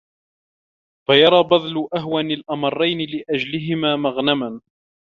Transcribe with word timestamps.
فَيَرَى 1.07 1.43
بَذْلَ 1.43 1.87
أَهْوَنِ 1.95 2.31
الْأَمْرَيْنِ 2.31 2.99
لِأَجَلِّهِمَا 3.09 3.95
مَغْنَمًا 3.95 4.61